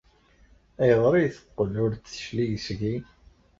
[0.81, 2.95] Ayɣer ay teqqel ur d-teclig seg-i?